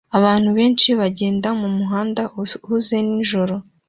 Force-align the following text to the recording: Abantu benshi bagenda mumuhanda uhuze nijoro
Abantu 0.17 0.49
benshi 0.57 0.89
bagenda 0.99 1.47
mumuhanda 1.59 2.23
uhuze 2.41 2.95
nijoro 3.07 3.55